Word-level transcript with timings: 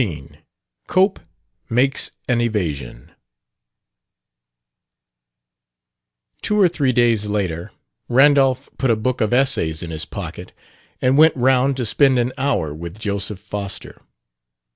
14 0.01 0.37
COPE 0.87 1.19
MAKES 1.69 2.09
AN 2.27 2.41
EVASION 2.41 3.11
Two 6.41 6.59
or 6.59 6.67
three 6.67 6.91
days 6.91 7.27
later, 7.27 7.71
Randolph 8.09 8.67
put 8.79 8.89
a 8.89 8.95
book 8.95 9.21
of 9.21 9.31
essays 9.31 9.83
in 9.83 9.91
his 9.91 10.05
pocket 10.05 10.53
and 11.03 11.19
went 11.19 11.35
round 11.35 11.77
to 11.77 11.85
spend 11.85 12.17
an 12.17 12.33
hour 12.35 12.73
with 12.73 12.97
Joseph 12.97 13.39
Foster. 13.39 14.01